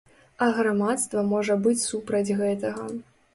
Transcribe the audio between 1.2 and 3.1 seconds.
можа быць супраць гэтага.